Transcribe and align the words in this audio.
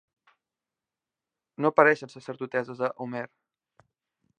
No 1.61 1.71
apareixen 1.73 2.13
sacerdotesses 2.15 2.85
a 2.89 2.93
Homer. 3.03 3.27